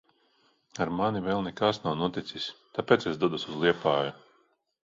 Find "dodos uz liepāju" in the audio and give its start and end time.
3.25-4.13